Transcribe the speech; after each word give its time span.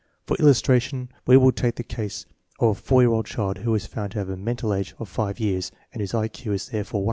For 0.25 0.35
illustration, 0.37 1.09
we 1.27 1.37
will 1.37 1.51
take 1.51 1.75
the 1.75 1.83
case 1.83 2.25
of 2.59 2.67
a 2.69 2.73
four 2.81 3.03
year 3.03 3.11
old 3.11 3.27
child 3.27 3.59
who 3.59 3.75
is 3.75 3.85
found 3.85 4.13
to 4.13 4.17
have 4.17 4.29
a 4.29 4.35
mental 4.35 4.73
age 4.73 4.95
of 4.97 5.07
five 5.07 5.39
years, 5.39 5.71
and 5.93 6.01
whose 6.01 6.15
I 6.15 6.27
Q 6.27 6.53
is 6.53 6.69
therefore 6.69 6.97
125. 6.97 6.99